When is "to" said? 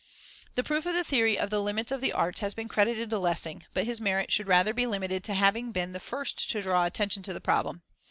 3.11-3.19, 5.25-5.35, 6.49-6.61, 7.21-7.33